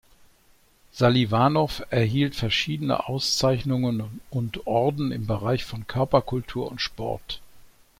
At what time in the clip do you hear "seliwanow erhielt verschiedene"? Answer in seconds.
0.93-3.07